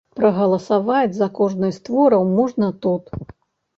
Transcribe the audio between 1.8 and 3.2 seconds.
твораў можна тут.